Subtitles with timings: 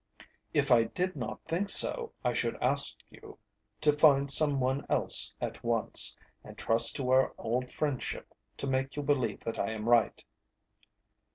[0.51, 3.37] If I did not think so, I should ask you
[3.81, 8.95] to find some one else at once, and trust to our old friendship to make
[8.95, 10.23] you believe that I am right."